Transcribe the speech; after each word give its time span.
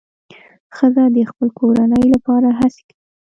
ښځه 0.75 1.03
د 1.15 1.17
خپل 1.29 1.47
کورنۍ 1.59 2.05
لپاره 2.13 2.47
هڅې 2.59 2.81
کوي. 2.87 2.99